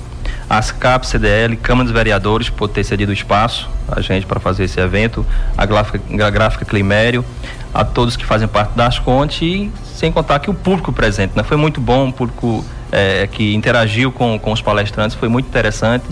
[0.48, 4.80] as CAP, CDL, Câmara dos Vereadores, por ter cedido espaço a gente para fazer esse
[4.80, 5.24] evento,
[5.56, 7.24] a gráfica, a gráfica Climério,
[7.72, 11.42] a todos que fazem parte das contas e sem contar que o público presente, né?
[11.42, 16.04] Foi muito bom, o público é, que interagiu com, com os palestrantes, foi muito interessante.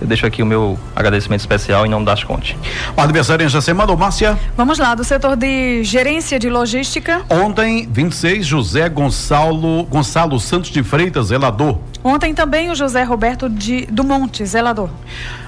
[0.00, 2.56] Eu deixo aqui o meu agradecimento especial em nome das Conte.
[2.96, 4.38] O aniversário essa semana, Márcia.
[4.56, 7.22] Vamos lá, do setor de gerência de logística.
[7.28, 11.78] Ontem, 26, José Gonçalo, Gonçalo Santos de Freitas, zelador.
[12.02, 14.88] Ontem também o José Roberto de, do Monte, zelador.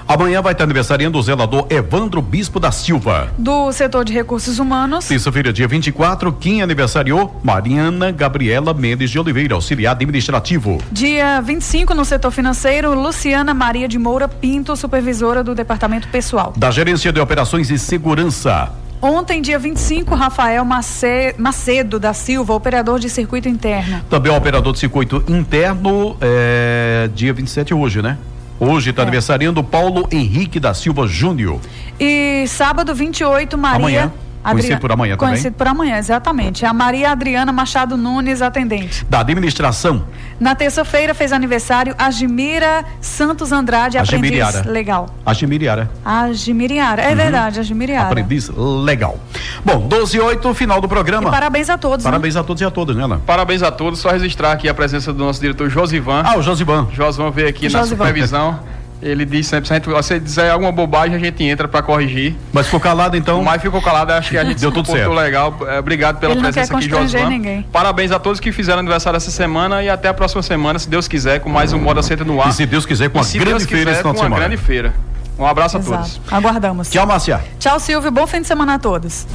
[0.07, 3.31] Amanhã vai estar aniversariando o zelador Evandro Bispo da Silva.
[3.37, 5.07] Do setor de recursos humanos.
[5.07, 7.39] Terça-feira, dia 24, quem aniversariou?
[7.43, 10.79] Mariana Gabriela Mendes de Oliveira, auxiliar administrativo.
[10.91, 16.53] Dia 25, no setor financeiro, Luciana Maria de Moura Pinto, supervisora do departamento pessoal.
[16.57, 18.71] Da gerência de operações e segurança.
[19.01, 23.99] Ontem, dia 25, Rafael Macedo da Silva, operador de circuito interno.
[24.07, 28.19] Também o operador de circuito interno, é, dia 27 hoje, né?
[28.59, 29.05] Hoje está é.
[29.05, 31.59] aniversariando Paulo Henrique da Silva Júnior.
[31.99, 33.75] E sábado 28, Maria.
[33.77, 34.13] Amanhã.
[34.43, 35.33] Conhecido por amanhã também.
[35.33, 36.65] Conhecido por amanhã, exatamente.
[36.65, 39.05] A Maria Adriana Machado Nunes, atendente.
[39.09, 40.05] Da administração.
[40.39, 44.49] Na terça-feira fez aniversário Agimira Santos Andrade, Agimiriara.
[44.49, 45.09] aprendiz legal.
[45.25, 45.91] Agimiriara.
[46.03, 47.15] Agimiriara, é uhum.
[47.15, 48.07] verdade, Agimiriara.
[48.07, 48.49] Aprendiz
[48.83, 49.19] legal.
[49.63, 51.29] Bom, 12 e 8, final do programa.
[51.29, 52.03] E parabéns a todos.
[52.03, 52.11] Né?
[52.11, 52.41] Parabéns né?
[52.41, 53.21] a todos e a todas, né, Ana?
[53.25, 53.99] Parabéns a todos.
[53.99, 56.23] Só registrar aqui a presença do nosso diretor Josivan.
[56.25, 56.87] Ah, o Josivan.
[56.91, 57.79] Josivan veio aqui Josivan.
[57.79, 58.59] na supervisão.
[59.01, 62.35] Ele diz sempre, se a gente, você dizer alguma bobagem, a gente entra para corrigir.
[62.53, 63.43] Mas ficou calado então?
[63.43, 65.11] Mas ficou calado, acho que a gente deu tudo certo.
[65.11, 65.57] legal.
[65.67, 67.25] É, obrigado pela Ele presença aqui, José.
[67.25, 67.63] ninguém.
[67.71, 71.07] Parabéns a todos que fizeram aniversário essa semana e até a próxima semana, se Deus
[71.07, 72.49] quiser, com mais um Moda Center no ar.
[72.49, 74.57] E se Deus quiser, com uma grande Deus feira quiser, esse final com uma grande
[74.57, 74.93] feira.
[75.39, 75.93] Um abraço Exato.
[75.95, 76.21] a todos.
[76.29, 76.89] Aguardamos.
[76.89, 77.41] Tchau, Márcia.
[77.57, 78.11] Tchau, Silvio.
[78.11, 79.25] Bom fim de semana a todos.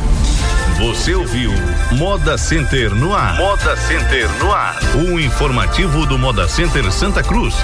[0.79, 1.51] Você ouviu
[1.93, 3.37] Moda Center no ar.
[3.37, 4.77] Moda Center no ar.
[4.95, 7.57] O informativo do Moda Center Santa Cruz.